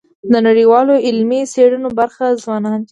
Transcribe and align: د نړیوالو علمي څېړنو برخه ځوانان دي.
د 0.31 0.33
نړیوالو 0.47 0.93
علمي 1.07 1.41
څېړنو 1.53 1.89
برخه 1.99 2.25
ځوانان 2.43 2.75
دي. 2.77 2.79